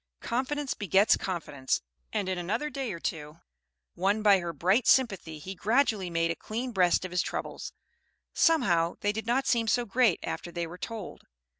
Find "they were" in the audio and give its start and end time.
10.51-10.79